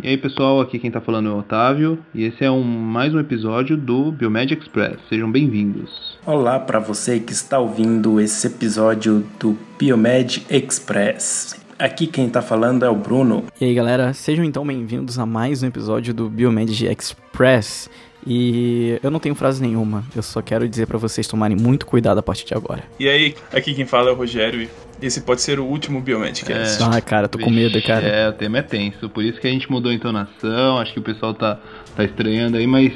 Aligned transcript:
E 0.00 0.08
aí 0.08 0.16
pessoal, 0.16 0.60
aqui 0.60 0.78
quem 0.78 0.90
tá 0.90 1.02
falando 1.02 1.28
é 1.28 1.32
o 1.32 1.38
Otávio 1.38 1.98
e 2.14 2.24
esse 2.24 2.42
é 2.42 2.50
um, 2.50 2.62
mais 2.62 3.14
um 3.14 3.20
episódio 3.20 3.76
do 3.76 4.10
Biomed 4.10 4.54
Express. 4.54 4.96
Sejam 5.08 5.30
bem-vindos. 5.30 6.18
Olá 6.24 6.58
para 6.58 6.78
você 6.78 7.20
que 7.20 7.32
está 7.32 7.58
ouvindo 7.58 8.18
esse 8.18 8.46
episódio 8.46 9.26
do 9.38 9.56
Biomed 9.78 10.46
Express. 10.48 11.60
Aqui 11.78 12.06
quem 12.06 12.30
tá 12.30 12.40
falando 12.40 12.86
é 12.86 12.88
o 12.88 12.96
Bruno. 12.96 13.44
E 13.60 13.66
aí 13.66 13.74
galera, 13.74 14.14
sejam 14.14 14.44
então 14.44 14.66
bem-vindos 14.66 15.18
a 15.18 15.26
mais 15.26 15.62
um 15.62 15.66
episódio 15.66 16.14
do 16.14 16.30
Biomed 16.30 16.86
Express. 16.86 17.90
E 18.26 18.98
eu 19.02 19.10
não 19.10 19.18
tenho 19.18 19.34
frase 19.34 19.60
nenhuma, 19.60 20.04
eu 20.14 20.22
só 20.22 20.40
quero 20.40 20.68
dizer 20.68 20.86
para 20.86 20.98
vocês 20.98 21.26
tomarem 21.26 21.56
muito 21.56 21.86
cuidado 21.86 22.18
a 22.18 22.22
partir 22.22 22.46
de 22.46 22.54
agora. 22.54 22.84
E 22.98 23.08
aí, 23.08 23.34
aqui 23.52 23.74
quem 23.74 23.84
fala 23.84 24.10
é 24.10 24.12
o 24.12 24.16
Rogério 24.16 24.62
e 24.62 24.68
esse 25.06 25.20
pode 25.22 25.42
ser 25.42 25.58
o 25.58 25.64
último 25.64 26.00
Biomedcast. 26.00 26.80
É. 26.80 26.86
Ah, 26.86 27.00
cara, 27.00 27.26
tô 27.26 27.38
com 27.38 27.50
medo, 27.50 27.82
cara. 27.82 28.06
É, 28.06 28.28
o 28.28 28.32
tema 28.32 28.58
é 28.58 28.62
tenso, 28.62 29.08
por 29.08 29.24
isso 29.24 29.40
que 29.40 29.46
a 29.48 29.50
gente 29.50 29.70
mudou 29.70 29.90
a 29.90 29.94
entonação, 29.94 30.78
acho 30.78 30.92
que 30.92 31.00
o 31.00 31.02
pessoal 31.02 31.34
tá, 31.34 31.58
tá 31.96 32.04
estranhando 32.04 32.56
aí, 32.56 32.66
mas 32.66 32.92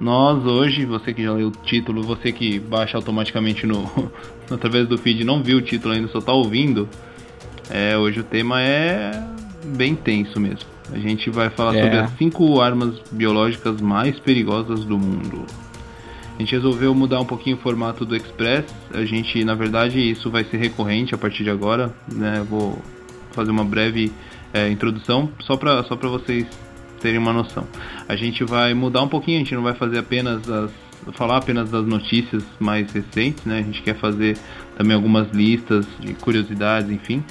nós 0.00 0.44
hoje, 0.44 0.84
você 0.84 1.12
que 1.12 1.24
já 1.24 1.32
leu 1.32 1.48
o 1.48 1.50
título, 1.50 2.02
você 2.02 2.30
que 2.30 2.60
baixa 2.60 2.96
automaticamente 2.96 3.66
no 3.66 3.90
através 4.50 4.86
do 4.86 4.96
feed 4.96 5.24
não 5.24 5.42
viu 5.42 5.58
o 5.58 5.62
título 5.62 5.94
ainda, 5.94 6.08
só 6.08 6.20
tá 6.20 6.32
ouvindo, 6.32 6.88
é, 7.70 7.96
hoje 7.96 8.20
o 8.20 8.24
tema 8.24 8.60
é 8.60 9.10
bem 9.64 9.94
tenso 9.94 10.38
mesmo. 10.38 10.68
A 10.92 10.98
gente 10.98 11.30
vai 11.30 11.50
falar 11.50 11.76
é. 11.76 11.82
sobre 11.82 11.98
as 11.98 12.10
cinco 12.16 12.60
armas 12.60 12.94
biológicas 13.10 13.80
mais 13.80 14.18
perigosas 14.20 14.84
do 14.84 14.96
mundo. 14.96 15.44
A 16.36 16.38
gente 16.40 16.52
resolveu 16.52 16.94
mudar 16.94 17.20
um 17.20 17.24
pouquinho 17.24 17.56
o 17.56 17.58
formato 17.58 18.04
do 18.04 18.14
Express. 18.14 18.66
A 18.92 19.04
gente, 19.04 19.42
na 19.42 19.54
verdade, 19.54 19.98
isso 19.98 20.30
vai 20.30 20.44
ser 20.44 20.58
recorrente 20.58 21.14
a 21.14 21.18
partir 21.18 21.42
de 21.42 21.50
agora. 21.50 21.92
Né? 22.12 22.44
Vou 22.48 22.78
fazer 23.32 23.50
uma 23.50 23.64
breve 23.64 24.12
é, 24.52 24.68
introdução 24.70 25.30
só 25.40 25.56
para 25.56 25.82
só 25.84 25.96
vocês 25.96 26.46
terem 27.00 27.18
uma 27.18 27.32
noção. 27.32 27.66
A 28.08 28.14
gente 28.14 28.44
vai 28.44 28.74
mudar 28.74 29.02
um 29.02 29.08
pouquinho, 29.08 29.38
a 29.38 29.40
gente 29.40 29.54
não 29.54 29.62
vai 29.62 29.74
fazer 29.74 29.98
apenas 29.98 30.48
as 30.48 30.70
falar 31.12 31.36
apenas 31.36 31.70
das 31.70 31.86
notícias 31.86 32.42
mais 32.58 32.90
recentes, 32.90 33.44
né? 33.44 33.58
A 33.58 33.62
gente 33.62 33.80
quer 33.80 33.94
fazer 33.94 34.36
também 34.76 34.96
algumas 34.96 35.30
listas 35.30 35.86
de 36.00 36.14
curiosidades, 36.14 36.90
enfim 36.90 37.22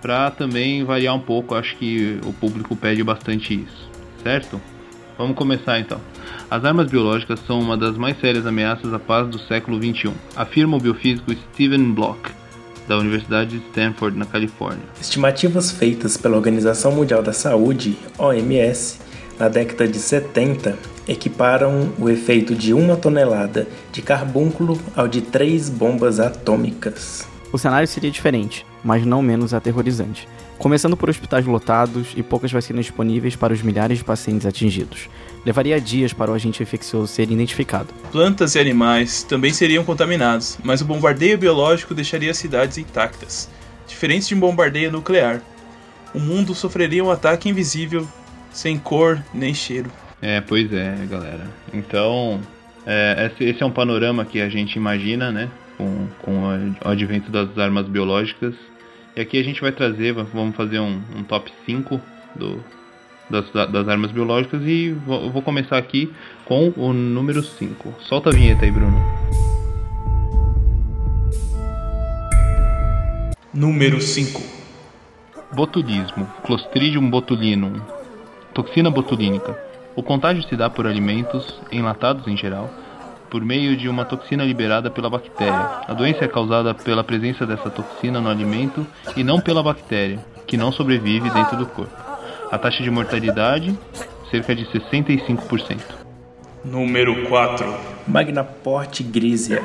para 0.00 0.30
também 0.30 0.84
variar 0.84 1.14
um 1.14 1.20
pouco. 1.20 1.54
Acho 1.54 1.76
que 1.76 2.18
o 2.24 2.32
público 2.32 2.74
pede 2.76 3.02
bastante 3.02 3.54
isso, 3.54 3.90
certo? 4.22 4.60
Vamos 5.16 5.36
começar 5.36 5.78
então. 5.78 6.00
As 6.50 6.64
armas 6.64 6.90
biológicas 6.90 7.38
são 7.46 7.60
uma 7.60 7.76
das 7.76 7.96
mais 7.96 8.18
sérias 8.20 8.46
ameaças 8.46 8.92
à 8.92 8.98
paz 8.98 9.28
do 9.28 9.38
século 9.38 9.76
XXI, 9.76 10.12
afirma 10.34 10.76
o 10.76 10.80
biofísico 10.80 11.32
Steven 11.32 11.92
Block, 11.92 12.30
da 12.88 12.98
Universidade 12.98 13.50
de 13.50 13.64
Stanford, 13.66 14.18
na 14.18 14.24
Califórnia. 14.24 14.82
Estimativas 15.00 15.70
feitas 15.70 16.16
pela 16.16 16.36
Organização 16.36 16.90
Mundial 16.90 17.22
da 17.22 17.32
Saúde, 17.32 17.96
OMS, 18.18 18.98
na 19.38 19.48
década 19.48 19.86
de 19.86 19.98
70, 19.98 20.76
equiparam 21.06 21.92
o 21.98 22.08
efeito 22.08 22.54
de 22.54 22.74
uma 22.74 22.96
tonelada 22.96 23.68
de 23.92 24.02
carbúnculo 24.02 24.78
ao 24.96 25.06
de 25.06 25.20
três 25.20 25.68
bombas 25.68 26.18
atômicas. 26.18 27.29
O 27.52 27.58
cenário 27.58 27.86
seria 27.88 28.10
diferente 28.10 28.64
mas 28.82 29.04
não 29.04 29.22
menos 29.22 29.54
aterrorizante. 29.54 30.28
Começando 30.58 30.96
por 30.96 31.08
hospitais 31.08 31.46
lotados 31.46 32.08
e 32.16 32.22
poucas 32.22 32.52
vacinas 32.52 32.84
disponíveis 32.84 33.34
para 33.34 33.52
os 33.52 33.62
milhares 33.62 33.98
de 33.98 34.04
pacientes 34.04 34.46
atingidos. 34.46 35.08
Levaria 35.44 35.80
dias 35.80 36.12
para 36.12 36.30
o 36.30 36.34
agente 36.34 36.62
infeccioso 36.62 37.06
ser 37.06 37.30
identificado. 37.30 37.88
Plantas 38.12 38.54
e 38.54 38.58
animais 38.58 39.22
também 39.22 39.52
seriam 39.52 39.84
contaminados, 39.84 40.58
mas 40.62 40.82
o 40.82 40.84
bombardeio 40.84 41.38
biológico 41.38 41.94
deixaria 41.94 42.34
cidades 42.34 42.76
intactas, 42.76 43.48
diferente 43.86 44.28
de 44.28 44.34
um 44.34 44.40
bombardeio 44.40 44.92
nuclear. 44.92 45.40
O 46.14 46.18
mundo 46.18 46.54
sofreria 46.54 47.02
um 47.02 47.10
ataque 47.10 47.48
invisível, 47.48 48.06
sem 48.52 48.78
cor 48.78 49.22
nem 49.32 49.54
cheiro. 49.54 49.90
É, 50.20 50.42
pois 50.42 50.70
é, 50.70 50.94
galera. 51.08 51.46
Então, 51.72 52.38
é, 52.84 53.30
esse 53.40 53.62
é 53.62 53.66
um 53.66 53.70
panorama 53.70 54.26
que 54.26 54.42
a 54.42 54.48
gente 54.50 54.76
imagina, 54.76 55.32
né? 55.32 55.48
Com, 55.80 56.08
com 56.20 56.42
o 56.84 56.88
advento 56.88 57.30
das 57.30 57.56
armas 57.56 57.88
biológicas 57.88 58.54
e 59.16 59.20
aqui 59.20 59.40
a 59.40 59.42
gente 59.42 59.60
vai 59.60 59.72
trazer, 59.72 60.12
vamos 60.12 60.54
fazer 60.54 60.78
um, 60.78 61.00
um 61.16 61.24
top 61.24 61.50
5 61.66 62.00
do, 62.36 62.62
das, 63.28 63.50
das, 63.50 63.88
armas 63.88 64.12
biológicas 64.12 64.62
e 64.62 64.92
vou, 64.92 65.24
eu 65.24 65.30
vou 65.30 65.42
começar 65.42 65.78
aqui 65.78 66.12
com 66.44 66.72
o 66.76 66.92
número 66.92 67.42
5. 67.42 67.94
Solta 68.00 68.30
a 68.30 68.32
vinheta 68.32 68.64
aí, 68.64 68.70
Bruno. 68.70 68.96
Número 73.52 74.00
5 74.00 74.40
Botulismo, 75.52 76.26
Clostridium 76.44 77.10
botulinum, 77.10 77.80
toxina 78.54 78.90
botulínica. 78.90 79.58
O 79.96 80.04
contágio 80.04 80.44
se 80.44 80.54
dá 80.54 80.70
por 80.70 80.86
alimentos, 80.86 81.60
enlatados 81.72 82.28
em 82.28 82.36
geral, 82.36 82.70
por 83.30 83.44
meio 83.44 83.76
de 83.76 83.88
uma 83.88 84.04
toxina 84.04 84.44
liberada 84.44 84.90
pela 84.90 85.08
bactéria. 85.08 85.82
A 85.86 85.94
doença 85.94 86.24
é 86.24 86.28
causada 86.28 86.74
pela 86.74 87.04
presença 87.04 87.46
dessa 87.46 87.70
toxina 87.70 88.20
no 88.20 88.28
alimento 88.28 88.84
e 89.16 89.22
não 89.22 89.40
pela 89.40 89.62
bactéria, 89.62 90.18
que 90.46 90.56
não 90.56 90.72
sobrevive 90.72 91.30
dentro 91.30 91.56
do 91.56 91.66
corpo. 91.66 91.94
A 92.50 92.58
taxa 92.58 92.82
de 92.82 92.90
mortalidade, 92.90 93.78
cerca 94.30 94.54
de 94.54 94.66
65%. 94.66 95.78
Número 96.64 97.26
4. 97.28 97.74
Magnaporte 98.06 99.02
grisia. 99.02 99.62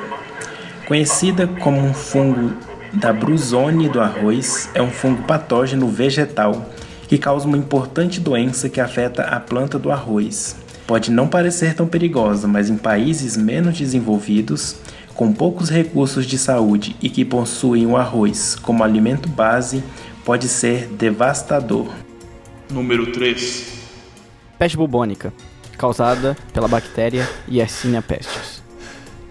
Conhecida 0.87 1.47
como 1.47 1.79
um 1.79 1.93
fungo 1.93 2.53
da 2.93 3.11
brusone 3.11 3.89
do 3.89 3.99
arroz, 3.99 4.69
é 4.73 4.81
um 4.81 4.91
fungo 4.91 5.23
patógeno 5.23 5.87
vegetal 5.89 6.69
que 7.07 7.17
causa 7.17 7.47
uma 7.47 7.57
importante 7.57 8.19
doença 8.19 8.69
que 8.69 8.79
afeta 8.79 9.23
a 9.23 9.39
planta 9.39 9.77
do 9.77 9.91
arroz. 9.91 10.55
Pode 10.87 11.09
não 11.09 11.27
parecer 11.27 11.73
tão 11.73 11.87
perigosa, 11.87 12.47
mas 12.47 12.69
em 12.69 12.77
países 12.77 13.35
menos 13.35 13.77
desenvolvidos, 13.77 14.75
com 15.15 15.33
poucos 15.33 15.69
recursos 15.69 16.25
de 16.25 16.37
saúde 16.37 16.95
e 17.01 17.09
que 17.09 17.25
possuem 17.25 17.87
o 17.87 17.97
arroz 17.97 18.55
como 18.55 18.83
alimento 18.83 19.27
base, 19.27 19.83
pode 20.23 20.47
ser 20.47 20.87
devastador. 20.87 21.89
Número 22.69 23.11
3. 23.11 23.73
Peste 24.59 24.77
bubônica, 24.77 25.33
causada 25.77 26.37
pela 26.53 26.67
bactéria 26.67 27.27
Yersinia 27.47 28.01
pestis. 28.01 28.63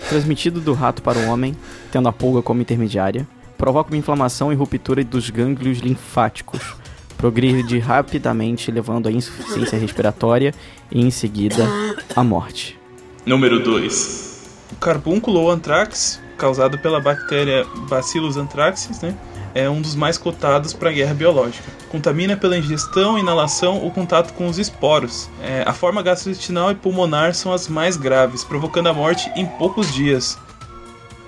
Transmitido 0.09 0.61
do 0.61 0.73
rato 0.73 1.03
para 1.03 1.19
o 1.19 1.29
homem, 1.29 1.57
tendo 1.91 2.09
a 2.09 2.13
pulga 2.13 2.43
como 2.43 2.61
intermediária, 2.61 3.27
provoca 3.57 3.91
uma 3.91 3.97
inflamação 3.97 4.53
e 4.53 4.57
ruptura 4.57 5.05
dos 5.05 5.31
gânglios 5.31 5.79
linfáticos, 5.79 6.77
progride 7.17 7.79
rapidamente, 7.79 8.71
levando 8.71 9.09
à 9.09 9.13
insuficiência 9.13 9.79
respiratória 9.79 10.55
e, 10.91 11.01
em 11.01 11.11
seguida, 11.11 11.67
à 12.15 12.23
morte. 12.23 12.79
Número 13.25 13.63
2. 13.63 14.35
O 14.73 14.77
carbúnculo 14.77 15.41
ou 15.41 15.51
anthrax, 15.51 16.21
causado 16.37 16.79
pela 16.79 17.01
bactéria 17.01 17.65
Bacillus 17.89 18.37
anthracis, 18.37 19.01
né, 19.01 19.15
é 19.55 19.71
um 19.71 19.81
dos 19.81 19.95
mais 19.95 20.19
cotados 20.19 20.73
para 20.73 20.91
a 20.91 20.93
guerra 20.93 21.15
biológica. 21.15 21.71
Contamina 21.89 22.37
pela 22.37 22.59
ingestão, 22.59 23.17
inalação 23.17 23.79
ou 23.79 23.91
contato 23.91 24.35
com 24.35 24.49
os 24.49 24.59
esporos. 24.59 25.31
É, 25.41 25.63
a 25.65 25.73
forma 25.73 26.03
gastrointestinal 26.03 26.73
e 26.73 26.75
pulmonar 26.75 27.35
são 27.35 27.53
as 27.53 27.69
mais 27.69 27.97
graves, 27.97 28.43
provocando 28.43 28.89
a 28.89 28.93
morte 28.93 29.31
em 29.37 29.47
poucos 29.47 29.95
dias. 29.95 30.37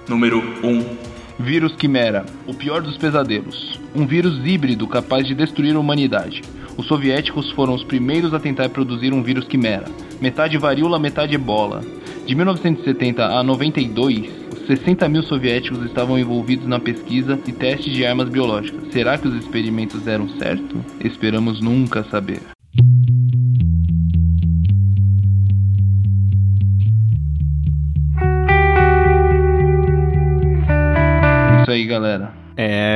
Número 0.08 0.38
1. 0.62 0.68
Um. 0.68 0.96
Vírus 1.38 1.76
Quimera, 1.76 2.24
o 2.46 2.54
pior 2.54 2.80
dos 2.80 2.96
pesadelos. 2.96 3.78
Um 3.96 4.06
vírus 4.06 4.44
híbrido 4.44 4.86
capaz 4.86 5.26
de 5.26 5.34
destruir 5.34 5.74
a 5.74 5.80
humanidade. 5.80 6.42
Os 6.76 6.86
soviéticos 6.86 7.50
foram 7.52 7.74
os 7.74 7.82
primeiros 7.82 8.34
a 8.34 8.38
tentar 8.38 8.68
produzir 8.68 9.14
um 9.14 9.22
vírus 9.22 9.46
Quimera. 9.46 9.86
Metade 10.20 10.58
varíola, 10.58 10.98
metade 10.98 11.34
ebola. 11.34 11.82
De 12.26 12.34
1970 12.34 13.24
a 13.24 13.42
92, 13.42 14.30
60 14.66 15.08
mil 15.08 15.22
soviéticos 15.22 15.82
estavam 15.82 16.18
envolvidos 16.18 16.66
na 16.66 16.78
pesquisa 16.78 17.40
e 17.46 17.52
teste 17.52 17.90
de 17.90 18.04
armas 18.04 18.28
biológicas. 18.28 18.92
Será 18.92 19.16
que 19.16 19.28
os 19.28 19.34
experimentos 19.34 20.02
deram 20.02 20.28
certo? 20.28 20.76
Esperamos 21.00 21.62
nunca 21.62 22.04
saber. 22.04 22.55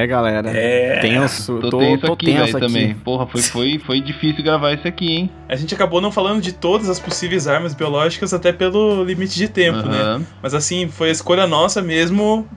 É, 0.00 0.06
galera. 0.06 0.50
É. 0.50 0.98
Tenso. 1.00 1.58
Tô, 1.58 1.70
tô 1.70 1.78
tenso 1.78 2.06
tô 2.06 2.12
aqui, 2.14 2.26
tenso 2.26 2.56
aqui. 2.56 2.66
também. 2.66 2.94
Porra, 2.94 3.26
foi, 3.26 3.42
foi, 3.42 3.78
foi 3.78 4.00
difícil 4.00 4.42
gravar 4.42 4.72
isso 4.72 4.88
aqui, 4.88 5.12
hein? 5.12 5.30
A 5.48 5.56
gente 5.56 5.74
acabou 5.74 6.00
não 6.00 6.10
falando 6.10 6.40
de 6.40 6.52
todas 6.52 6.88
as 6.88 6.98
possíveis 6.98 7.46
armas 7.46 7.74
biológicas, 7.74 8.32
até 8.32 8.50
pelo 8.52 9.04
limite 9.04 9.36
de 9.36 9.48
tempo, 9.48 9.80
uhum. 9.80 10.18
né? 10.18 10.24
Mas 10.42 10.54
assim, 10.54 10.88
foi 10.88 11.10
a 11.10 11.12
escolha 11.12 11.46
nossa 11.46 11.82
mesmo. 11.82 12.48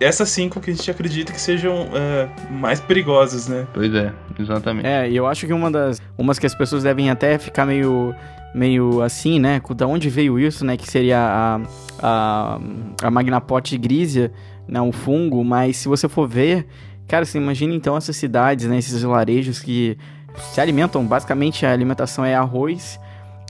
Essas 0.00 0.30
cinco 0.30 0.60
que 0.60 0.70
a 0.70 0.74
gente 0.74 0.90
acredita 0.90 1.32
que 1.32 1.40
sejam 1.40 1.88
é, 1.94 2.28
mais 2.50 2.80
perigosas, 2.80 3.48
né? 3.48 3.66
Pois 3.72 3.94
é, 3.94 4.12
exatamente. 4.38 4.86
É, 4.86 5.08
e 5.08 5.16
eu 5.16 5.26
acho 5.26 5.46
que 5.46 5.52
uma 5.52 5.70
das. 5.70 6.00
Umas 6.18 6.38
que 6.38 6.46
as 6.46 6.54
pessoas 6.54 6.82
devem 6.82 7.10
até 7.10 7.38
ficar 7.38 7.64
meio 7.64 8.14
meio 8.54 9.00
assim, 9.00 9.38
né? 9.38 9.60
Da 9.74 9.86
onde 9.86 10.10
veio 10.10 10.38
isso, 10.38 10.64
né? 10.64 10.76
Que 10.76 10.88
seria 10.88 11.18
a, 11.18 11.60
a, 12.02 12.58
a 13.02 13.10
Magnapote 13.10 13.78
grisia, 13.78 14.30
né, 14.66 14.80
um 14.80 14.92
fungo, 14.92 15.44
mas 15.44 15.76
se 15.76 15.88
você 15.88 16.08
for 16.08 16.28
ver, 16.28 16.66
cara, 17.08 17.24
você 17.24 17.38
imagina 17.38 17.74
então 17.74 17.96
essas 17.96 18.16
cidades, 18.16 18.66
né, 18.66 18.78
esses 18.78 19.00
vilarejos 19.00 19.60
que 19.60 19.96
se 20.38 20.60
alimentam, 20.60 21.04
basicamente 21.04 21.66
a 21.66 21.72
alimentação 21.72 22.24
é 22.24 22.34
arroz. 22.34 22.98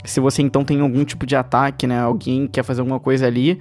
Se 0.05 0.21
você 0.21 0.43
então 0.43 0.65
tem 0.65 0.81
algum 0.81 1.05
tipo 1.05 1.25
de 1.25 1.37
ataque, 1.37 1.87
né? 1.87 2.01
Alguém 2.01 2.49
quer 2.49 2.65
fazer 2.65 2.81
alguma 2.81 2.99
coisa 2.99 3.27
ali, 3.27 3.59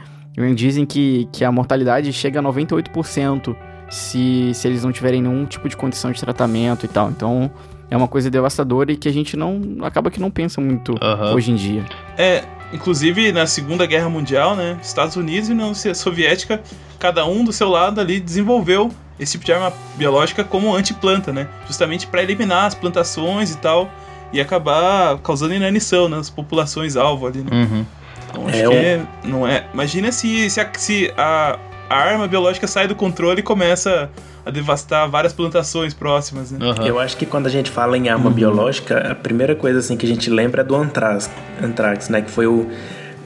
dizem 0.55 0.85
que, 0.85 1.27
que 1.31 1.45
a 1.45 1.51
mortalidade 1.51 2.11
chega 2.11 2.39
a 2.39 2.43
98% 2.43 3.55
se, 3.89 4.51
se 4.53 4.67
eles 4.67 4.83
não 4.83 4.91
tiverem 4.91 5.21
nenhum 5.21 5.45
tipo 5.45 5.69
de 5.69 5.77
condição 5.77 6.11
de 6.11 6.19
tratamento 6.19 6.85
e 6.85 6.89
tal. 6.89 7.09
Então 7.09 7.51
é 7.89 7.97
uma 7.97 8.07
coisa 8.07 8.31
devastadora 8.31 8.91
e 8.91 8.97
que 8.97 9.07
a 9.07 9.13
gente 9.13 9.35
não. 9.35 9.59
acaba 9.83 10.09
que 10.09 10.19
não 10.19 10.31
pensa 10.31 10.59
muito 10.61 10.95
Aham. 11.01 11.33
hoje 11.35 11.51
em 11.51 11.55
dia. 11.55 11.85
É, 12.17 12.43
inclusive 12.73 13.31
na 13.31 13.45
Segunda 13.45 13.85
Guerra 13.85 14.09
Mundial, 14.09 14.55
né? 14.55 14.77
Estados 14.81 15.15
Unidos 15.15 15.49
e 15.49 15.51
União 15.51 15.73
Soviética, 15.73 16.61
cada 16.99 17.25
um 17.25 17.43
do 17.43 17.51
seu 17.51 17.69
lado 17.69 17.99
ali 17.99 18.19
desenvolveu 18.19 18.91
esse 19.19 19.33
tipo 19.33 19.45
de 19.45 19.53
arma 19.53 19.71
biológica 19.95 20.43
como 20.43 20.75
antiplanta, 20.75 21.31
né? 21.31 21.47
Justamente 21.67 22.07
para 22.07 22.23
eliminar 22.23 22.65
as 22.65 22.73
plantações 22.73 23.51
e 23.51 23.57
tal 23.57 23.91
e 24.33 24.39
acabar 24.39 25.17
causando 25.19 25.53
inanição 25.53 26.07
nas 26.07 26.29
populações 26.29 26.95
alvo 26.95 27.27
ali, 27.27 27.39
né? 27.39 27.49
Uhum. 27.51 27.85
Então 28.29 28.47
acho 28.47 28.57
É, 28.57 28.67
que 28.67 28.75
é, 28.75 29.01
não 29.23 29.47
é. 29.47 29.65
Imagina 29.73 30.11
se, 30.11 30.49
se, 30.49 30.59
a, 30.59 30.69
se 30.77 31.13
a, 31.17 31.59
a 31.91 31.95
arma 32.11 32.27
biológica 32.27 32.67
sai 32.67 32.87
do 32.87 32.95
controle 32.95 33.39
e 33.39 33.43
começa 33.43 34.09
a 34.45 34.49
devastar 34.49 35.07
várias 35.09 35.33
plantações 35.33 35.93
próximas, 35.93 36.51
né? 36.51 36.57
Aham. 36.61 36.85
Eu 36.85 36.99
acho 36.99 37.15
que 37.17 37.25
quando 37.25 37.47
a 37.47 37.49
gente 37.49 37.69
fala 37.69 37.97
em 37.97 38.09
arma 38.09 38.29
biológica, 38.29 39.11
a 39.11 39.15
primeira 39.15 39.55
coisa 39.55 39.79
assim 39.79 39.95
que 39.97 40.05
a 40.05 40.09
gente 40.09 40.29
lembra 40.29 40.61
é 40.61 40.63
do 40.63 40.75
antrax, 40.75 41.29
antrax 41.61 42.09
né? 42.09 42.21
Que 42.21 42.31
foi 42.31 42.47
o 42.47 42.67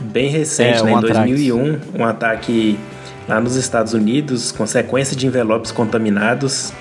bem 0.02 0.30
recente, 0.30 0.80
É, 0.80 0.84
né? 0.84 0.92
o 0.92 0.94
Em 0.94 0.98
antrax. 0.98 1.16
2001, 1.30 1.80
um 1.96 2.06
ataque 2.06 2.78
lá 3.28 3.40
nos 3.40 3.56
Estados 3.56 3.94
Unidos, 3.94 4.52
com 4.52 4.66
sequência 4.68 5.16
de 5.16 5.26
envelopes 5.26 5.72
contaminados. 5.72 6.74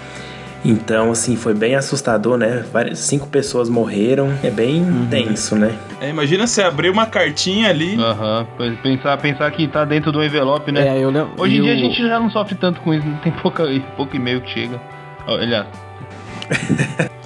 Então, 0.64 1.10
assim, 1.10 1.36
foi 1.36 1.52
bem 1.52 1.74
assustador, 1.74 2.38
né? 2.38 2.64
Várias, 2.72 2.98
cinco 3.00 3.28
pessoas 3.28 3.68
morreram. 3.68 4.32
É 4.42 4.50
bem 4.50 4.82
tenso, 5.10 5.54
né? 5.56 5.76
É, 6.00 6.08
imagina 6.08 6.46
se 6.46 6.62
abrir 6.62 6.88
uma 6.88 7.04
cartinha 7.04 7.68
ali. 7.68 7.96
Aham. 8.00 8.46
Pois 8.56 8.78
Pensar, 8.80 9.16
pensar 9.18 9.50
que 9.50 9.68
tá 9.68 9.84
dentro 9.84 10.10
do 10.10 10.24
envelope, 10.24 10.72
né? 10.72 10.88
É, 10.88 11.04
eu 11.04 11.10
lembro. 11.10 11.32
Hoje 11.36 11.58
em 11.58 11.62
dia 11.62 11.72
a 11.72 11.76
o- 11.76 11.78
gente 11.78 11.96
já 12.08 12.18
não 12.18 12.30
sofre 12.30 12.54
tanto 12.54 12.80
com 12.80 12.94
isso, 12.94 13.06
tem 13.22 13.30
pouca, 13.42 13.64
pouco 13.96 14.16
e-mail 14.16 14.40
que 14.40 14.50
chega. 14.50 14.80
Aliás, 15.26 15.66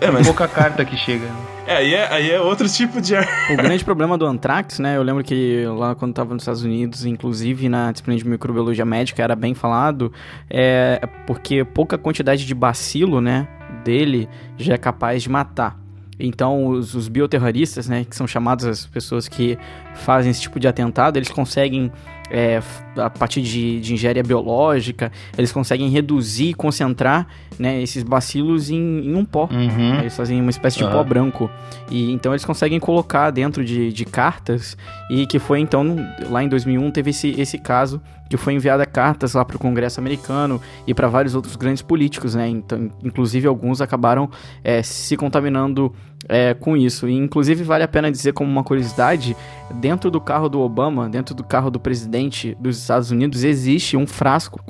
É, 0.01 0.11
mas 0.11 0.27
pouca 0.27 0.47
carta 0.49 0.85
que 0.85 0.97
chega. 0.97 1.27
É, 1.69 1.77
aí, 1.77 1.95
é, 1.95 2.13
aí 2.13 2.31
é 2.31 2.41
outro 2.41 2.69
tipo 2.69 3.01
de 3.01 3.15
arma. 3.15 3.31
O 3.53 3.57
grande 3.57 3.85
problema 3.85 4.17
do 4.17 4.25
Anthrax, 4.25 4.79
né? 4.79 4.97
Eu 4.97 5.03
lembro 5.03 5.23
que 5.23 5.65
lá 5.67 5.95
quando 5.95 6.13
estava 6.13 6.33
nos 6.33 6.43
Estados 6.43 6.63
Unidos, 6.63 7.05
inclusive 7.05 7.69
na 7.69 7.93
disciplina 7.93 8.19
de 8.19 8.27
microbiologia 8.27 8.85
médica, 8.85 9.23
era 9.23 9.37
bem 9.37 9.55
falado, 9.55 10.13
é 10.49 11.07
porque 11.27 11.65
pouca 11.65 11.99
quantidade 11.99 12.47
de 12.47 12.55
bacilo, 12.55 13.21
né, 13.21 13.47
dele 13.85 14.29
já 14.57 14.75
é 14.75 14.79
capaz 14.79 15.23
de 15.23 15.29
matar. 15.29 15.79
Então, 16.19 16.67
os, 16.67 16.95
os 16.95 17.09
bioterroristas, 17.09 17.89
né, 17.89 18.05
que 18.05 18.17
são 18.17 18.27
chamadas 18.27 18.67
as 18.67 18.87
pessoas 18.87 19.29
que 19.29 19.57
fazem 19.95 20.31
esse 20.31 20.41
tipo 20.41 20.59
de 20.59 20.67
atentado, 20.67 21.17
eles 21.17 21.31
conseguem, 21.31 21.93
é, 22.31 22.61
a 22.97 23.11
partir 23.11 23.43
de, 23.43 23.81
de 23.81 23.95
engenharia 23.95 24.23
biológica, 24.23 25.11
eles 25.37 25.53
conseguem 25.53 25.89
reduzir 25.89 26.51
e 26.51 26.55
concentrar 26.55 27.27
né, 27.59 27.83
esses 27.83 28.03
bacilos 28.03 28.71
em, 28.71 28.77
em 28.77 29.15
um 29.15 29.25
pó. 29.25 29.49
Uhum. 29.51 30.01
Eles 30.01 30.17
fazem 30.17 30.41
uma 30.41 30.51
espécie 30.51 30.79
de 30.79 30.85
Aham. 30.85 30.93
pó 30.93 31.05
branco. 31.05 31.51
E 31.91 32.11
então 32.13 32.33
eles 32.33 32.45
conseguem 32.45 32.79
colocar 32.79 33.31
dentro 33.31 33.65
de, 33.65 33.93
de 33.93 34.05
cartas. 34.05 34.77
E 35.11 35.27
que 35.27 35.39
foi 35.39 35.61
então, 35.61 35.97
lá 36.29 36.43
em 36.43 36.49
2001, 36.49 36.91
teve 36.91 37.11
esse, 37.11 37.41
esse 37.41 37.59
caso 37.59 38.01
que 38.29 38.37
foi 38.37 38.53
enviada 38.53 38.85
cartas 38.85 39.33
lá 39.33 39.45
para 39.45 39.57
o 39.57 39.59
Congresso 39.59 39.99
americano 40.01 40.61
e 40.87 40.93
para 40.93 41.09
vários 41.09 41.35
outros 41.35 41.57
grandes 41.57 41.83
políticos, 41.83 42.35
né? 42.35 42.47
Então, 42.47 42.91
inclusive 43.03 43.49
alguns 43.49 43.81
acabaram 43.81 44.31
é, 44.63 44.83
se 44.83 45.17
contaminando 45.17 45.95
é, 46.27 46.55
com 46.55 46.77
isso. 46.77 47.09
E 47.09 47.15
inclusive 47.15 47.63
vale 47.63 47.85
a 47.85 47.89
pena 47.89 48.11
dizer 48.11 48.33
como 48.33 48.51
uma 48.51 48.65
curiosidade, 48.65 49.37
dentro 49.75 50.11
do 50.11 50.21
carro 50.21 50.49
do 50.49 50.61
Obama, 50.61 51.09
dentro 51.09 51.35
do 51.35 51.45
carro 51.45 51.71
do 51.71 51.79
presidente 51.79 52.57
dos 52.59 52.79
Estados 52.79 53.11
Unidos, 53.11 53.45
existe 53.45 53.97
um 53.97 54.07
frasco 54.07 54.61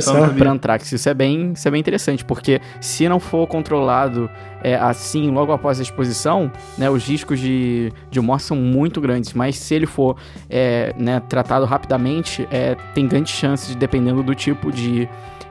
só. 0.00 0.28
para 0.28 0.50
antrax. 0.50 0.92
Isso 0.92 1.08
é 1.08 1.14
bem, 1.14 1.52
isso 1.52 1.66
é 1.66 1.70
bem 1.70 1.80
interessante, 1.80 2.24
porque 2.24 2.60
se 2.80 3.08
não 3.08 3.20
for 3.20 3.46
controlado 3.46 4.28
é, 4.62 4.76
assim 4.76 5.30
logo 5.30 5.52
após 5.52 5.78
a 5.78 5.82
exposição, 5.82 6.50
né, 6.78 6.88
os 6.88 7.06
riscos 7.06 7.38
de, 7.38 7.92
de 8.10 8.20
morte 8.20 8.44
são 8.44 8.56
muito 8.56 9.00
grandes. 9.00 9.32
Mas 9.34 9.56
se 9.56 9.74
ele 9.74 9.86
for 9.86 10.16
é, 10.48 10.94
né, 10.98 11.20
tratado 11.28 11.66
rapidamente, 11.66 12.48
é, 12.50 12.74
tem 12.94 13.06
grandes 13.06 13.34
chances, 13.34 13.74
dependendo 13.74 14.22
do 14.22 14.34
tipo 14.34 14.72
de, 14.72 15.08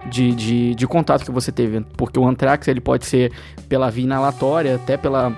de, 0.10 0.32
de, 0.34 0.76
de 0.76 0.88
contato 0.88 1.24
que 1.26 1.32
você 1.32 1.52
teve. 1.52 1.82
Porque 1.98 2.20
o 2.20 2.28
antrax 2.28 2.68
ele 2.68 2.82
pode 2.82 3.06
ser 3.06 3.32
pela 3.70 3.90
via 3.90 4.04
inalatória, 4.04 4.76
até 4.76 4.98
pela 4.98 5.32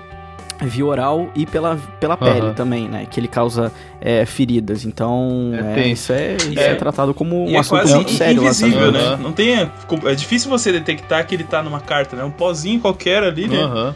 via 0.62 0.86
oral 0.86 1.28
e 1.34 1.44
pela, 1.44 1.76
pela 2.00 2.16
pele 2.16 2.40
Aham. 2.40 2.54
também, 2.54 2.88
né? 2.88 3.06
Que 3.10 3.20
ele 3.20 3.28
causa 3.28 3.70
é, 4.00 4.24
feridas. 4.24 4.86
Então, 4.86 5.50
É 5.74 5.80
é, 5.82 5.88
isso, 5.88 6.12
é, 6.12 6.36
isso 6.36 6.58
É. 6.58 6.68
é 6.72 6.74
tratado 6.74 7.12
como 7.12 7.44
um 7.46 7.50
é 7.54 7.58
assunto 7.58 7.80
quase 7.80 7.94
muito 7.94 8.10
sério 8.12 8.42
invisível, 8.42 8.90
né? 8.90 9.18
Não 9.20 9.32
tem, 9.32 9.54
é 10.04 10.14
difícil 10.14 10.48
você 10.48 10.72
detectar 10.72 11.26
que 11.26 11.34
ele 11.34 11.44
tá 11.44 11.62
numa 11.62 11.80
carta, 11.80 12.16
né? 12.16 12.24
Um 12.24 12.30
pozinho 12.30 12.80
qualquer 12.80 13.22
ali, 13.22 13.46
né? 13.48 13.58
Aham. 13.62 13.94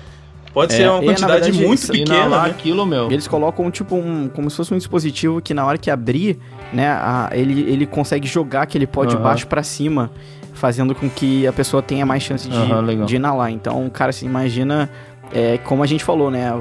Pode 0.53 0.75
É, 0.75 0.79
ser 0.79 0.91
uma 0.91 1.01
quantidade 1.01 1.33
verdade, 1.45 1.65
muito 1.65 1.79
isso- 1.79 1.93
pequena, 1.93 2.17
Inalar 2.27 2.45
né? 2.47 2.51
aquilo, 2.51 2.85
meu. 2.85 3.11
Eles 3.11 3.29
colocam 3.29 3.71
tipo 3.71 3.95
um, 3.95 4.29
como 4.29 4.51
se 4.51 4.57
fosse 4.57 4.75
um 4.75 4.77
dispositivo 4.77 5.41
que 5.41 5.55
na 5.55 5.65
hora 5.65 5.79
que 5.79 5.89
abrir, 5.91 6.41
né, 6.73 6.89
a- 6.89 7.31
ele, 7.33 7.61
ele 7.71 7.87
consegue 7.87 8.27
jogar 8.27 8.63
aquele 8.63 8.85
pó 8.87 9.05
de 9.05 9.15
Aham. 9.15 9.23
baixo 9.23 9.47
pra 9.47 9.63
cima, 9.63 10.11
fazendo 10.55 10.95
com 10.95 11.09
que 11.09 11.47
a 11.47 11.53
pessoa 11.53 11.83
tenha 11.83 12.05
mais 12.05 12.23
chance 12.23 12.49
de, 12.49 12.59
legal. 12.83 13.07
de 13.07 13.17
inalar. 13.17 13.51
Então, 13.51 13.89
cara, 13.91 14.13
se 14.13 14.25
imagina, 14.25 14.91
é, 15.33 15.59
como 15.59 15.83
a 15.83 15.87
gente 15.87 16.05
falou, 16.05 16.31
né, 16.31 16.53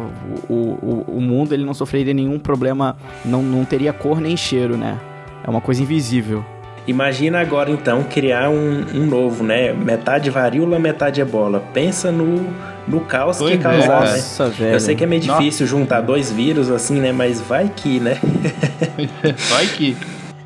o, 0.49 0.53
o, 0.53 1.05
o 1.07 1.21
mundo 1.21 1.53
ele 1.53 1.65
não 1.65 1.73
sofreria 1.73 2.13
nenhum 2.13 2.39
problema, 2.39 2.95
não, 3.25 3.41
não 3.41 3.65
teria 3.65 3.93
cor 3.93 4.19
nem 4.19 4.35
cheiro, 4.37 4.77
né? 4.77 4.97
É 5.43 5.49
uma 5.49 5.61
coisa 5.61 5.81
invisível. 5.81 6.43
Imagina 6.89 7.39
agora 7.39 7.69
então 7.69 8.03
criar 8.03 8.49
um, 8.49 8.83
um 8.95 9.05
novo, 9.05 9.43
né? 9.43 9.73
Metade 9.73 10.29
varíola, 10.31 10.79
metade 10.79 11.21
ebola. 11.21 11.63
Pensa 11.71 12.11
no, 12.11 12.47
no 12.87 13.01
caos 13.01 13.37
Pois 13.37 13.51
que 13.51 13.57
é, 13.57 13.61
causar, 13.61 14.05
né? 14.05 14.11
Nossa, 14.11 14.49
velho. 14.49 14.73
Eu 14.73 14.79
sei 14.79 14.95
que 14.95 15.03
é 15.03 15.07
meio 15.07 15.23
Nossa. 15.23 15.39
difícil 15.39 15.67
juntar 15.67 16.01
dois 16.01 16.31
vírus 16.31 16.71
assim, 16.71 16.99
né? 16.99 17.11
Mas 17.11 17.39
vai 17.41 17.69
que, 17.75 17.99
né? 17.99 18.17
Vai 19.51 19.67
que. 19.67 19.95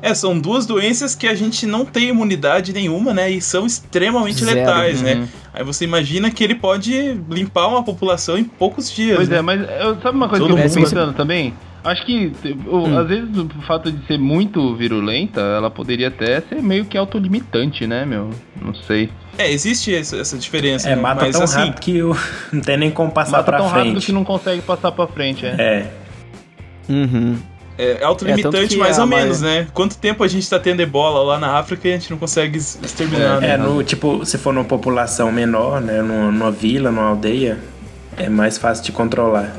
É, 0.04 0.14
são 0.14 0.38
duas 0.38 0.66
doenças 0.66 1.14
que 1.14 1.26
a 1.26 1.34
gente 1.34 1.64
não 1.66 1.84
tem 1.84 2.08
imunidade 2.10 2.72
nenhuma, 2.72 3.14
né? 3.14 3.30
E 3.30 3.40
são 3.40 3.64
extremamente 3.64 4.44
Zero, 4.44 4.56
letais, 4.58 4.98
uhum. 4.98 5.04
né? 5.20 5.28
Aí 5.52 5.64
você 5.64 5.84
imagina 5.84 6.30
que 6.30 6.44
ele 6.44 6.54
pode 6.54 7.18
limpar 7.30 7.68
uma 7.68 7.82
população 7.82 8.36
em 8.36 8.44
poucos 8.44 8.92
dias. 8.92 9.16
Pois 9.16 9.28
né? 9.28 9.38
é, 9.38 9.40
mas 9.42 9.60
eu, 9.62 10.00
sabe 10.02 10.16
uma 10.16 10.28
coisa 10.28 10.44
Todo 10.44 10.54
que 10.54 10.60
eu 10.60 10.68
mundo- 10.68 10.74
pensando 10.74 11.12
também? 11.14 11.54
Acho 11.82 12.04
que, 12.06 12.32
Hum. 12.66 12.98
às 12.98 13.06
vezes, 13.08 13.28
o 13.36 13.48
fato 13.66 13.92
de 13.92 14.06
ser 14.06 14.18
muito 14.18 14.74
virulenta, 14.74 15.40
ela 15.40 15.70
poderia 15.70 16.08
até 16.08 16.40
ser 16.40 16.62
meio 16.62 16.84
que 16.86 16.96
autolimitante, 16.96 17.86
né, 17.86 18.06
meu? 18.06 18.30
Não 18.60 18.72
sei. 18.74 19.10
É, 19.36 19.50
existe 19.52 19.94
essa, 19.94 20.16
essa 20.16 20.36
diferença. 20.38 20.88
É, 20.88 20.96
né? 20.96 21.02
mata 21.02 21.22
Mas 21.26 21.32
tão 21.34 21.44
assim, 21.44 21.56
rápido 21.58 21.80
que 21.80 22.02
o- 22.02 22.16
não 22.52 22.60
tem 22.62 22.76
nem 22.78 22.90
como 22.90 23.10
passar 23.10 23.32
Mata 23.38 23.44
pra 23.44 23.58
tão 23.58 23.68
rápido 23.68 23.90
frente. 23.92 24.06
que 24.06 24.12
não 24.12 24.24
consegue 24.24 24.62
passar 24.62 24.92
pra 24.92 25.06
frente, 25.06 25.44
é. 25.44 25.54
É. 25.58 25.86
Uhum. 26.88 27.36
É 27.76 28.04
autolimitante 28.04 28.56
É, 28.56 28.60
tanto 28.60 28.70
que 28.70 28.76
mais 28.76 28.98
ou 28.98 29.06
menos, 29.06 29.40
né? 29.40 29.66
Quanto 29.74 29.96
tempo 29.96 30.22
a 30.22 30.28
gente 30.28 30.48
tá 30.48 30.58
tendo 30.58 30.80
ebola 30.80 31.22
lá 31.22 31.38
na 31.38 31.58
África 31.58 31.88
e 31.88 31.92
a 31.92 31.98
gente 31.98 32.10
não 32.10 32.18
consegue 32.18 32.58
exterminar, 32.58 33.40
né? 33.40 33.54
É, 33.54 33.56
no, 33.56 33.82
tipo, 33.82 34.24
se 34.24 34.38
for 34.38 34.52
numa 34.52 34.64
população 34.64 35.32
menor, 35.32 35.80
né? 35.80 36.00
Numa, 36.00 36.30
numa 36.30 36.50
vila, 36.50 36.90
numa 36.90 37.08
aldeia, 37.08 37.58
é 38.16 38.28
mais 38.28 38.58
fácil 38.58 38.84
de 38.84 38.92
controlar. 38.92 39.54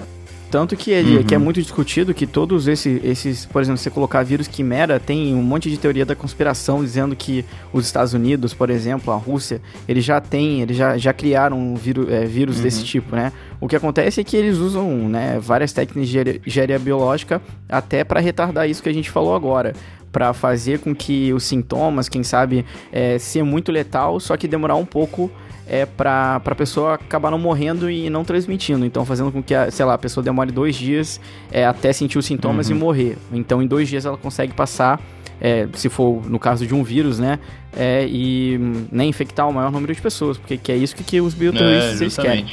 Tanto 0.49 0.77
que, 0.77 0.91
ele, 0.91 1.23
que 1.23 1.35
é 1.35 1.37
muito 1.37 1.61
discutido 1.61 2.13
que 2.13 2.25
todos 2.25 2.67
esses, 2.67 3.03
esses, 3.03 3.45
por 3.45 3.61
exemplo, 3.61 3.77
você 3.77 3.89
colocar 3.89 4.23
vírus 4.23 4.47
quimera, 4.47 4.99
tem 4.99 5.35
um 5.35 5.41
monte 5.41 5.69
de 5.69 5.77
teoria 5.77 6.05
da 6.05 6.15
conspiração 6.15 6.81
dizendo 6.81 7.15
que 7.15 7.43
os 7.73 7.85
Estados 7.85 8.13
Unidos, 8.13 8.53
por 8.53 8.69
exemplo, 8.69 9.11
a 9.11 9.17
Rússia, 9.17 9.61
eles 9.87 10.05
já 10.05 10.21
têm, 10.21 10.61
eles 10.61 10.77
já, 10.77 10.97
já 10.97 11.11
criaram 11.11 11.57
um 11.59 11.75
vírus, 11.75 12.09
é, 12.09 12.25
vírus 12.25 12.59
desse 12.59 12.83
tipo, 12.83 13.15
né? 13.15 13.33
O 13.59 13.67
que 13.67 13.75
acontece 13.75 14.21
é 14.21 14.23
que 14.23 14.37
eles 14.37 14.57
usam 14.57 15.09
né, 15.09 15.39
várias 15.41 15.73
técnicas 15.73 16.07
de 16.07 16.41
engenharia 16.45 16.77
biológica 16.77 17.41
até 17.67 18.03
para 18.03 18.19
retardar 18.19 18.69
isso 18.69 18.83
que 18.83 18.89
a 18.89 18.93
gente 18.93 19.09
falou 19.09 19.35
agora. 19.35 19.73
Pra 20.15 20.31
fazer 20.31 20.79
com 20.79 20.95
que 20.95 21.33
os 21.33 21.43
sintomas, 21.43 22.07
quem 22.07 22.23
sabe, 22.23 22.65
é, 22.89 23.19
ser 23.19 23.43
muito 23.43 23.69
letal, 23.69 24.17
só 24.17 24.37
que 24.37 24.47
demorar 24.47 24.75
um 24.75 24.85
pouco 24.85 25.29
é 25.67 25.85
pra, 25.85 26.39
pra 26.39 26.55
pessoa 26.55 26.93
acabar 26.93 27.29
não 27.29 27.37
morrendo 27.37 27.89
e 27.89 28.09
não 28.09 28.23
transmitindo. 28.23 28.85
Então, 28.85 29.05
fazendo 29.05 29.29
com 29.29 29.43
que, 29.43 29.53
a, 29.53 29.69
sei 29.69 29.83
lá, 29.83 29.95
a 29.95 29.97
pessoa 29.97 30.23
demore 30.23 30.53
dois 30.53 30.73
dias 30.73 31.19
é, 31.51 31.65
até 31.65 31.91
sentir 31.91 32.17
os 32.17 32.25
sintomas 32.25 32.69
e 32.69 32.73
morrer. 32.73 33.17
Então, 33.33 33.61
em 33.61 33.67
dois 33.67 33.89
dias 33.89 34.05
ela 34.05 34.15
consegue 34.15 34.53
passar, 34.53 35.01
é, 35.41 35.67
se 35.73 35.89
for 35.89 36.25
no 36.29 36.39
caso 36.39 36.65
de 36.65 36.73
um 36.73 36.81
vírus, 36.81 37.19
né? 37.19 37.37
É, 37.75 38.07
e 38.07 38.57
hum, 38.57 38.85
né, 38.89 39.03
infectar 39.03 39.49
o 39.49 39.53
maior 39.53 39.69
número 39.69 39.93
de 39.93 40.01
pessoas, 40.01 40.37
porque 40.37 40.55
que 40.55 40.71
é 40.71 40.77
isso 40.77 40.95
que, 40.95 41.03
que 41.03 41.19
os 41.19 41.33
bioterroristas 41.33 41.99
eles 41.99 42.15
querem. 42.15 42.47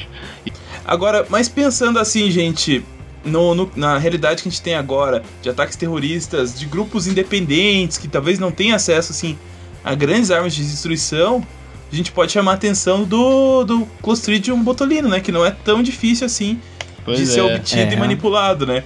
Agora, 0.83 1.25
mas 1.29 1.47
pensando 1.47 1.97
assim, 1.97 2.29
gente, 2.29 2.83
no, 3.25 3.55
no- 3.55 3.71
na 3.75 3.97
realidade 3.97 4.41
que 4.43 4.49
a 4.49 4.51
gente 4.51 4.61
tem 4.61 4.75
agora, 4.75 5.23
de 5.41 5.49
ataques 5.49 5.75
terroristas, 5.75 6.57
de 6.59 6.65
grupos 6.65 7.07
independentes 7.07 7.97
que 7.97 8.07
talvez 8.07 8.39
não 8.39 8.51
tenham 8.51 8.75
acesso 8.75 9.11
assim 9.11 9.37
a 9.83 9.93
grandes 9.95 10.31
armas 10.31 10.53
de 10.55 10.63
destruição, 10.63 11.45
a 11.91 11.95
gente 11.95 12.11
pode 12.11 12.31
chamar 12.31 12.51
a 12.51 12.55
atenção 12.55 13.03
do, 13.03 13.63
do 13.63 13.85
Clostridium 14.01 14.61
botulino, 14.63 15.07
né? 15.09 15.19
Que 15.19 15.31
não 15.31 15.45
é 15.45 15.51
tão 15.51 15.83
difícil 15.83 16.25
assim 16.25 16.59
Pois 17.05 17.17
de 17.17 17.23
é. 17.23 17.27
ser 17.27 17.41
obtido 17.41 17.91
É. 17.91 17.93
e 17.93 17.97
manipulado, 17.97 18.65
né? 18.65 18.83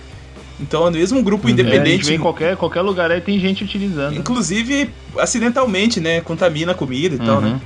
Então, 0.60 0.90
mesmo 0.90 1.20
um 1.20 1.24
grupo 1.24 1.48
É, 1.48 1.52
a 1.52 1.56
gente 1.56 1.62
independente, 1.62 2.06
vê 2.06 2.16
em 2.16 2.20
qualquer, 2.20 2.58
qualquer 2.58 2.82
lugar 2.82 3.12
aí 3.12 3.22
tem 3.22 3.40
gente 3.40 3.64
utilizando. 3.64 4.16
inclusive 4.18 4.90
acidentalmente, 5.20 6.00
né? 6.00 6.20
Contamina 6.22 6.72
a 6.72 6.76
comida 6.76 7.16
e 7.16 7.20
tal, 7.20 7.36
Uhum. 7.36 7.42
né? 7.42 7.62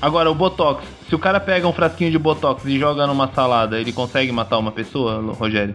Agora, 0.00 0.30
o 0.30 0.34
Botox. 0.34 0.84
Se 1.08 1.14
o 1.14 1.18
cara 1.18 1.38
pega 1.40 1.66
um 1.68 1.72
frasquinho 1.72 2.10
de 2.10 2.18
Botox 2.18 2.64
e 2.64 2.78
joga 2.78 3.06
numa 3.06 3.30
salada, 3.32 3.80
ele 3.80 3.92
consegue 3.92 4.30
matar 4.32 4.58
uma 4.58 4.72
pessoa, 4.72 5.20
Rogério? 5.34 5.74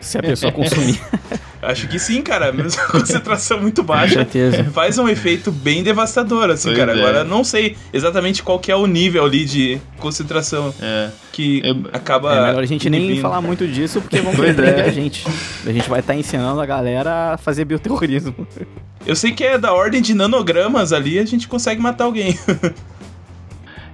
Se 0.00 0.18
a 0.18 0.22
pessoa 0.22 0.52
consumir. 0.52 1.00
Acho 1.60 1.88
que 1.88 1.98
sim, 1.98 2.22
cara. 2.22 2.52
Mesmo 2.52 2.80
a 2.80 2.86
concentração 2.86 3.60
muito 3.60 3.80
Com 3.82 3.88
baixa. 3.88 4.14
certeza. 4.14 4.62
Faz 4.64 4.98
um 4.98 5.08
efeito 5.08 5.50
bem 5.50 5.82
devastador, 5.82 6.48
assim, 6.50 6.68
Pois 6.68 6.78
cara. 6.78 6.92
é. 6.92 6.94
Agora, 6.94 7.24
não 7.24 7.42
sei 7.42 7.76
exatamente 7.92 8.40
qual 8.42 8.58
que 8.60 8.70
é 8.70 8.76
o 8.76 8.86
nível 8.86 9.24
ali 9.24 9.44
de 9.44 9.80
concentração 9.98 10.72
É. 10.80 11.08
que 11.32 11.60
É- 11.64 11.96
acaba. 11.96 12.32
É 12.36 12.46
melhor 12.46 12.62
a 12.62 12.66
gente 12.66 12.88
nem 12.88 13.20
falar 13.20 13.40
muito 13.40 13.66
disso, 13.66 14.00
porque 14.00 14.20
vão 14.20 14.32
querer 14.32 14.54
prender 14.54 14.78
é. 14.78 14.88
a 14.88 14.90
gente. 14.92 15.26
A 15.66 15.72
gente 15.72 15.88
vai 15.88 15.98
estar 16.00 16.14
ensinando 16.14 16.60
a 16.60 16.66
galera 16.66 17.32
a 17.32 17.38
fazer 17.38 17.64
bioterrorismo. 17.64 18.46
Eu 19.04 19.16
sei 19.16 19.32
que 19.32 19.42
é 19.42 19.58
da 19.58 19.72
ordem 19.72 20.00
de 20.02 20.14
nanogramas 20.14 20.92
ali, 20.92 21.18
a 21.18 21.24
gente 21.24 21.48
consegue 21.48 21.80
matar 21.80 22.04
alguém. 22.04 22.38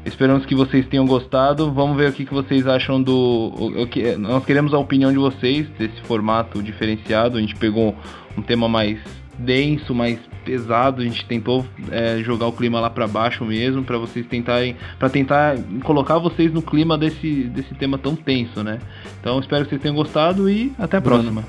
Esperamos 0.04 0.44
que 0.44 0.54
vocês 0.54 0.86
tenham 0.86 1.06
gostado. 1.06 1.72
Vamos 1.72 1.96
ver 1.96 2.10
o 2.10 2.12
que, 2.12 2.24
que 2.24 2.34
vocês 2.34 2.66
acham 2.66 3.00
do. 3.00 3.14
O, 3.14 3.82
o 3.82 3.86
que, 3.86 4.16
nós 4.16 4.44
queremos 4.44 4.74
a 4.74 4.78
opinião 4.78 5.12
de 5.12 5.18
vocês 5.18 5.68
desse 5.78 6.00
formato 6.02 6.62
diferenciado. 6.62 7.38
A 7.38 7.40
gente 7.40 7.54
pegou 7.54 7.94
um 8.36 8.42
tema 8.42 8.68
mais 8.68 8.98
denso, 9.38 9.94
mais 9.94 10.18
pesado. 10.44 11.02
A 11.02 11.04
gente 11.04 11.24
tentou 11.26 11.64
é, 11.90 12.18
jogar 12.18 12.46
o 12.46 12.52
clima 12.52 12.80
lá 12.80 12.90
pra 12.90 13.06
baixo 13.06 13.44
mesmo, 13.44 13.84
para 13.84 13.96
vocês 13.96 14.26
tentarem, 14.26 14.76
para 14.98 15.08
tentar 15.08 15.56
colocar 15.84 16.18
vocês 16.18 16.52
no 16.52 16.62
clima 16.62 16.98
desse, 16.98 17.44
desse 17.44 17.74
tema 17.74 17.96
tão 17.96 18.16
tenso, 18.16 18.62
né? 18.64 18.80
Então 19.20 19.38
espero 19.38 19.64
que 19.64 19.70
vocês 19.70 19.82
tenham 19.82 19.94
gostado 19.94 20.50
e 20.50 20.72
até 20.78 20.96
a 20.96 21.00
próxima. 21.00 21.44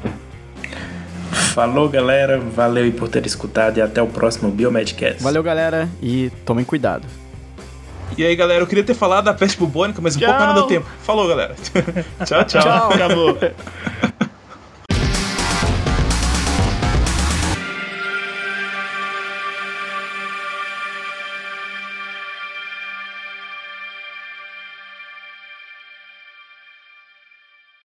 Falou, 1.53 1.89
galera. 1.89 2.39
Valeu 2.39 2.91
por 2.91 3.09
ter 3.09 3.25
escutado 3.25 3.77
e 3.77 3.81
até 3.81 4.01
o 4.01 4.07
próximo 4.07 4.51
Biomedcast. 4.51 5.21
Valeu, 5.23 5.41
galera, 5.41 5.89
e 6.01 6.31
tomem 6.45 6.65
cuidado. 6.65 7.22
E 8.17 8.25
aí, 8.25 8.35
galera, 8.35 8.61
eu 8.61 8.67
queria 8.67 8.83
ter 8.83 8.93
falado 8.93 9.25
da 9.25 9.33
peste 9.33 9.57
bubônica, 9.57 10.01
mas 10.01 10.15
um 10.15 10.19
Tchau. 10.19 10.29
pouco 10.29 10.45
não 10.45 10.53
deu 10.53 10.63
tempo. 10.63 10.87
Falou, 11.03 11.27
galera. 11.27 11.55
tchau, 12.25 12.43
tchau. 12.45 12.91
Acabou. 12.91 13.37